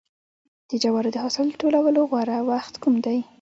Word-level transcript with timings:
د 0.69 0.71
جوارو 0.83 1.09
د 1.13 1.17
حاصل 1.23 1.47
ټولولو 1.61 1.99
غوره 2.09 2.37
وخت 2.51 2.73
کوم 2.83 2.95
دی؟ 3.05 3.19